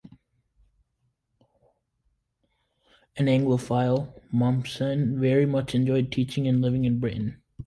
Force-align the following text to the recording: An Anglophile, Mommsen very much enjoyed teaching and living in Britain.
An 3.17 3.27
Anglophile, 3.27 4.11
Mommsen 4.33 5.19
very 5.19 5.45
much 5.45 5.75
enjoyed 5.75 6.11
teaching 6.11 6.47
and 6.47 6.59
living 6.59 6.85
in 6.85 6.99
Britain. 6.99 7.43